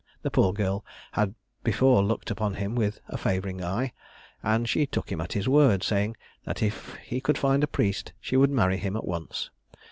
[0.23, 3.93] The poor girl had before looked upon him with a favouring eye,
[4.41, 8.11] and she took him at his word, saying, that if he could find a priest,
[8.19, 9.51] she would marry him at once.